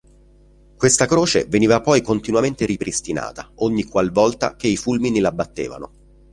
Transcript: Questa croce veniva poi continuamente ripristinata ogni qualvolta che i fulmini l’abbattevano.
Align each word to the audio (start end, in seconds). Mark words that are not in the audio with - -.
Questa 0.77 1.05
croce 1.05 1.45
veniva 1.45 1.79
poi 1.79 2.01
continuamente 2.01 2.65
ripristinata 2.65 3.51
ogni 3.57 3.83
qualvolta 3.83 4.55
che 4.55 4.65
i 4.65 4.75
fulmini 4.75 5.19
l’abbattevano. 5.19 5.91